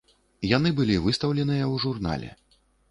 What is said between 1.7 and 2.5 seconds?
у журнале.